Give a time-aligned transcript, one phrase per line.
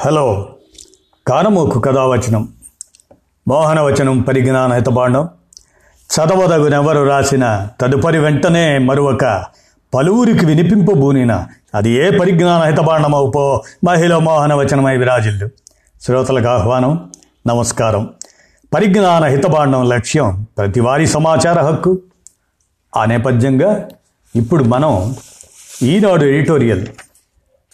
[0.00, 0.48] Hello.
[1.26, 2.48] కానమోకు కథావచనం.
[3.48, 5.28] మోహనవచనం పరిజ్ఞాన హితబాండం
[6.14, 9.44] చదవదగునెవరు రాసిన తదుపరి వెంటనే మరొక
[9.94, 15.48] పలువురికి వినిపింపబూనిన అది ఏ పరిజ్ఞాన హితబాండమవుపో మహిళ మోహనవచనమై విరాజిల్లు.
[16.02, 17.12] శ్రోతలకు ఆహ్వానం
[17.46, 18.10] నమస్కారం.
[18.74, 21.98] పరిజ్ఞాన హితబాండం లక్ష్యం ప్రతివారీ సమాచార హక్కు.
[22.96, 23.88] ఆ నేపథ్యంగా
[24.36, 25.16] ఇప్పుడు మనం
[25.82, 26.86] ఈనాడు ఎడిటోరియల్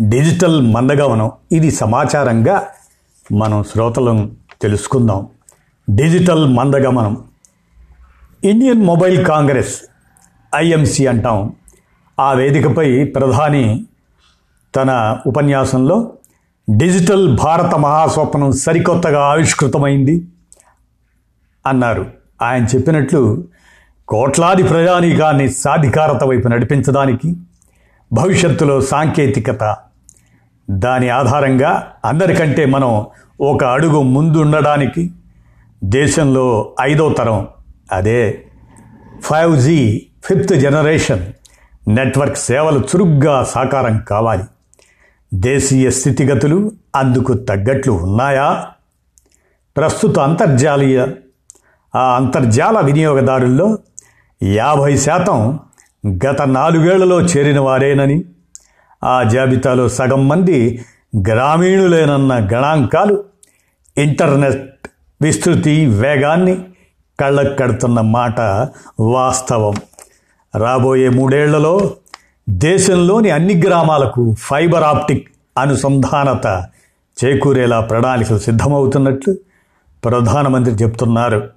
[0.00, 2.66] డిజిటల్ మందగమనం ఇది సమాచారంగా
[3.32, 4.30] మనం శ్రోతలను
[4.62, 5.26] తెలుసుకుందాం.
[5.90, 7.24] డిజిటల్ మందగమనం
[8.44, 9.80] ఇండియన్ మొబైల్ కాంగ్రెస్
[10.54, 11.54] ఐఎంసి అంటాం.
[12.20, 13.86] ఆ వేదికపై ప్రధాని
[14.76, 16.12] తన ఉపన్యాసంలో
[16.76, 20.26] డిజిటల్ భారత మహాస్వప్నం సరికొత్తగా ఆవిష్కృతమైంది
[21.66, 22.10] అన్నారు.
[22.42, 23.44] ఆయన చెప్పినట్లు
[24.08, 27.36] కోట్లాది ప్రజానీకాన్ని సాధికారత వైపు నడిపించడానికి
[28.12, 29.76] భవిష్యత్తులో సాంకేతికత
[30.70, 33.06] దాని ఆధారంగా అందరికంటే మనం
[33.40, 35.10] ఒక అడుగు ముందుండడానికి
[35.84, 37.48] దేశంలో ఐదో తరం
[37.92, 38.44] అదే
[39.22, 41.32] five G fifth generation
[41.88, 44.44] network సేవలు చురుగ్గా సాకారం కావాలి.
[45.34, 48.66] దేశీయ స్థితిగతులు అందుకు తగ్గట్లు ఉన్నాయా?
[49.76, 51.06] ప్రస్తుత అంతర్జాలీయ
[51.96, 53.78] ఆ అంతర్జాల వినియోగదారుల్లో
[54.42, 55.58] యాభై శాతం
[56.06, 58.24] గత నాలుగేళ్ళలో చేరిన వారేనని
[59.04, 60.84] ఆ జాబితాలో సగం మంది
[61.28, 63.24] గ్రామీణులేనన్న గణాంకాలు
[63.98, 64.88] ఇంటర్నెట్
[65.22, 66.64] విస్తృతి వేగాన్ని
[67.20, 68.40] కళ్ళకు కడుతున్న మాట
[69.00, 69.74] వాస్తవం.
[70.58, 71.90] రాబోయే మూడేళ్ళలో
[72.48, 76.68] దేశంలోని అన్ని గ్రామాలకు ఫైబర్ ఆప్టిక్ అనుసంధానత
[77.24, 79.36] చేకూరేలా ప్రణాళికలు సిద్ధమవుతున్నట్లు
[80.04, 81.50] ప్రధానమంత్రి చెప్తున్నారు.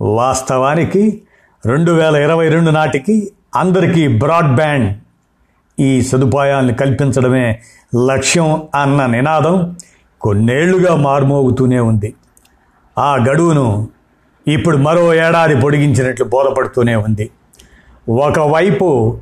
[0.00, 1.22] వాస్తవానికి
[1.66, 4.86] రెండు వేల ఇరవై రెండు నాటికి అందరికీ బ్రాడ్బ్యాండ్
[5.80, 7.60] ఈ సదుపాయాలను కల్పించడమే
[8.08, 9.76] లక్ష్యం అన్న నినాదం
[10.20, 12.14] కొన్నేళ్ళుగా మార్మోగుతూనే ఉంది.
[12.98, 13.88] ఆ గడువును
[14.48, 17.30] ఇప్పుడు మరో ఏడాది పొడిగించినట్లు బోధపడుతూనే ఉంది.
[18.08, 19.18] ఒకవైపు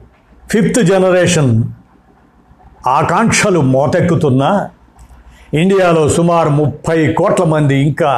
[0.50, 1.50] ఫిఫ్త్ జనరేషన్
[2.87, 4.71] ఆకాంక్షలు మోతెక్కుతున్నా
[5.55, 8.12] ఇండియాలో సుమారు ముప్పై కోట్ల మంది ఇంకా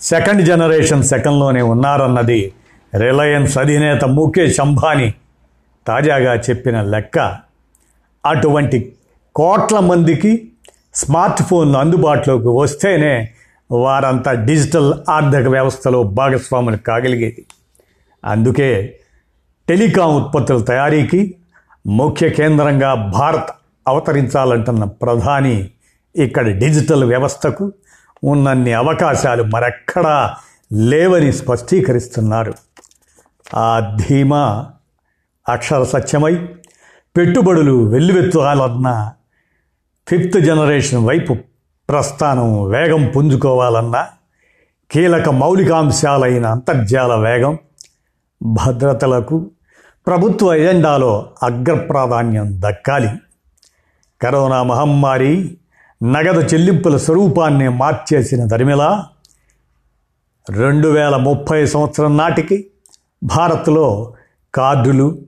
[0.00, 2.52] సెకండ్ జనరేషన్ సెకండ్లోనే ఉన్నారన్నది
[2.96, 5.14] రిలయన్స్ అధినేత ముఖేష్ అంబానీ
[5.86, 7.38] తాజాగా చెప్పిన లెక్క
[8.26, 8.92] అటువంటి
[9.34, 10.52] కోట్ల మందికి
[10.94, 13.32] స్మార్ట్ ఫోన్లు అందుబాటులోకి వస్తేనే
[13.70, 17.46] వారంతా డిజిటల్ ఆర్థిక వ్యవస్థలో భాగస్వాములు కాగలిగేది.
[18.24, 18.98] అందుకే
[19.68, 21.34] టెలికాం ఉత్పత్తుల తయారీకి
[21.86, 23.50] ముఖ్య కేంద్రంగా భారత్
[23.88, 25.70] అవతరించాలంటున్న ప్రధాని
[26.16, 27.72] ఇక్కడ డిజిటల్ వ్యవస్థకు
[28.24, 30.34] ఉన్నన్ని అవకాశాలు మరెక్కడా
[30.72, 32.54] లేవని స్పష్టీకరిస్తున్నారు.
[33.56, 34.70] ఆ ధీమా
[35.48, 36.48] అక్షర సత్యమై
[37.16, 39.10] పెట్టుబడులు వెల్లువెత్తాలన్న
[40.08, 41.36] ఫిఫ్త్ జనరేషన్ వైపు
[41.88, 44.06] ప్రస్థానం వేగం పుంజుకోవాలన్నా
[44.90, 47.58] కీలక మౌలికాంశాలైన అంతర్జాల వేగం
[48.42, 49.50] భద్రతలకు
[50.06, 53.08] ప్రభుత్వ ఎజెండాలో అగ్రప్రాధాన్యం దక్కాలి.
[54.22, 55.58] కరోనా మహమ్మారి
[56.02, 59.06] నగదు చెల్లింపుల స్వరూపాన్ని మార్చేసిన దరిమిలా
[60.50, 62.66] రెండు వేల ముప్పై సంవత్సరం నాటికి
[63.24, 64.14] భారత్లో
[64.54, 65.18] కార్డులు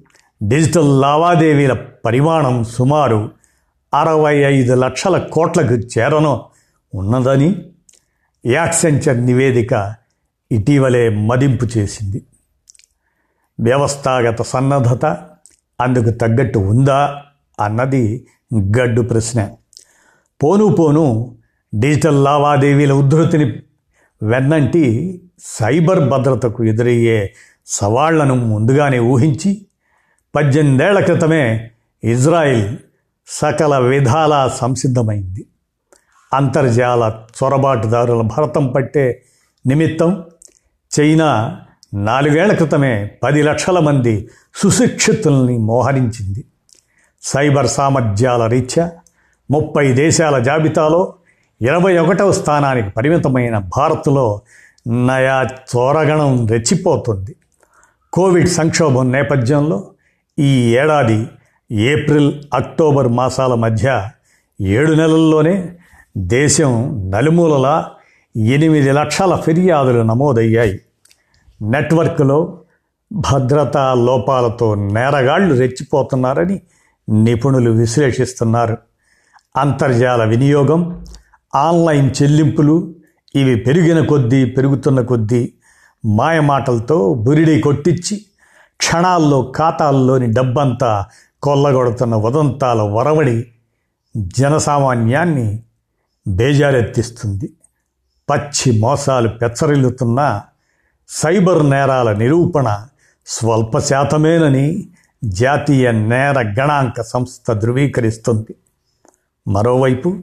[0.42, 3.30] డిజిటల్ లావాదేవీల పరిమాణం సుమారు
[3.94, 6.44] అరవై ఐదు లక్షల కోట్లకు చేరను
[6.94, 7.62] ఉన్నదని
[8.46, 9.94] యాక్సెంచర్ నివేదిక
[10.52, 12.22] ఇటీవలే మదింపు చేసింది.
[13.60, 15.06] వ్యవస్థాగత సన్నద్ధత
[15.80, 17.22] అందుకు తగ్గట్టు ఉందా
[17.60, 19.50] అన్నది గడ్డు ప్రశ్న.
[20.42, 21.36] పోను పోను
[21.74, 23.62] డిజిటల్ లావాదేవీల ఉద్ధృతిని
[24.22, 24.84] వెన్నంటి
[25.38, 27.34] సైబర్ భద్రతకు ఎదురయ్యే
[27.66, 29.66] సవాళ్ళను ముందుగానే ఊహించి
[30.34, 31.70] పద్దెనిమిదేళ్ళ క్రితమే
[32.04, 32.76] ఇజ్రాయిల్
[33.26, 35.46] సకల విధాల సంసిద్ధమైంది.
[36.34, 39.24] అంతర్జాల చొరబాటుదారుల భరతం పట్టే
[39.66, 40.24] నిమిత్తం
[41.00, 41.60] చైనా
[41.94, 46.44] నాలుగేళ్ళ క్రితమే పది లక్షల మంది సుశిక్షితుల్ని మోహరించింది.
[47.22, 48.90] సైబర్ సామర్థ్యాల రీత్యా
[49.50, 51.14] ముప్పై దేశాల జాబితాలో
[51.62, 54.40] ఇరవై ఒకటవ స్థానానికి పరిమితమైన భారత్లో
[54.88, 57.34] నయా చోరగణం రెచ్చిపోతుంది.
[58.12, 59.88] కోవిడ్ సంక్షోభం నేపథ్యంలో
[60.38, 61.28] ఈ ఏడాది
[61.70, 64.10] ఏప్రిల్ అక్టోబర్ మాసాల మధ్య
[64.60, 65.78] ఏడు నెలల్లోనే
[66.16, 66.72] దేశం
[67.14, 67.90] నలుమూలలా
[68.36, 70.80] ఎనిమిది లక్షల ఫిర్యాదులు నమోదయ్యాయి.
[71.62, 72.58] నెట్వర్క్లో
[73.12, 76.60] భద్రతా లోపాలతో నేరగాళ్ళు రెచ్చిపోతున్నారని
[77.08, 78.76] నిపుణులు విశ్లేషిస్తున్నారు.
[79.56, 81.02] అంతర్జాల వినియోగం
[81.54, 82.94] ఆన్లైన్ చెల్లింపులు
[83.34, 85.52] ఇవి పెరిగిన కొద్దీ పెరుగుతున్న కొద్దీ
[86.06, 88.24] మాయమాటలతో బురిడి కొట్టించి
[88.82, 91.06] క్షణాల్లో ఖాతాల్లోని డబ్బంతా
[91.42, 93.46] కొల్లగొడుతున్న ఉదంతాల వరవడి
[94.16, 95.62] జనసామాన్యాన్ని
[96.28, 97.52] బేజారెత్తిస్తుంది.
[98.30, 100.42] పచ్చి మోసాలు పెచ్చరిల్లుతున్న
[101.08, 102.86] సైబర్ నేరాల నిరూపణ
[103.26, 104.88] స్వల్ప శాతమేనని
[105.24, 108.54] జాతీయ నేర గణాంక సంస్థ ధృవీకరిస్తుంది.
[109.48, 110.16] మరోవైపు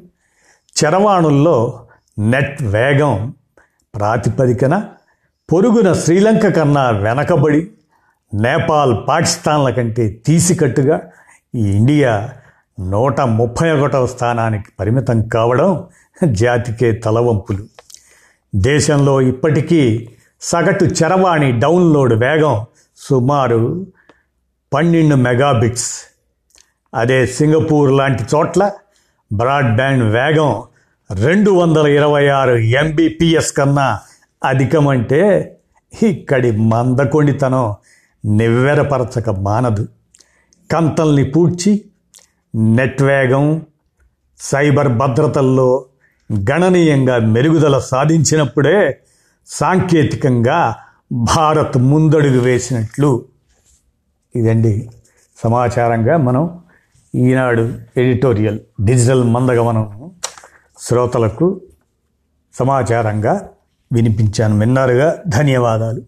[0.75, 1.87] చరవాణుల్లో
[2.19, 3.33] నెట్ వేగం
[3.95, 4.83] ప్రాతిపదికన
[5.53, 7.71] పొరుగున శ్రీలంక కన్నా వెనకబడి
[8.33, 11.01] నేపాల్ పాకిస్తాన్ల కంటే తీసికట్టుగా
[11.55, 12.29] ఈ ఇండియా
[12.79, 15.83] నూట ముప్పై ఒకటవ స్థానానికి పరిమితం కావడం
[16.25, 17.63] జాతికే తలవంపులు.
[18.55, 20.09] దేశంలో ఇప్పటికీ
[20.41, 22.65] సగటు చరవాణి డౌన్లోడ్ వేగం
[22.97, 23.85] సుమారు
[24.73, 25.91] పన్నెండు మెగాబిట్స్.
[26.93, 28.71] అదే సింగపూర్ లాంటి చోట్ల
[29.33, 30.63] బ్రాడ్బ్యాండ్ వేగం
[31.15, 33.99] రెండు వందల ఇరవై ఆరు ఎంబీపీఎస్ కన్నా
[34.45, 35.55] అధికమంటే
[36.03, 37.75] ఇక్కడి మందకొండితనం
[38.25, 39.87] నివ్వెరపరచక మానదు.
[40.71, 41.85] కంతల్ని పూడ్చి
[42.55, 43.61] నెట్ వేగం
[44.39, 45.85] సైబర్ భద్రతల్లో
[46.51, 48.99] గణనీయంగా మెరుగుదల సాధించినప్పుడే
[49.47, 50.75] సాంకేతికంగా
[51.11, 53.25] భారత్ ముందడుగు వేసినట్లు.
[54.35, 54.89] ఇదండి
[55.43, 56.59] సమాచారంగా మనం
[57.15, 57.61] ఈనాడు
[57.97, 60.11] ఎడిటోరియల్ డిజిటల్ మందగమనం
[60.79, 61.61] శ్రోతలకు
[62.53, 63.49] సమాచారంగా
[63.93, 64.59] వినిపించాను.
[64.59, 65.23] విన్నారుగా?
[65.27, 66.01] ధన్యవాదాలు.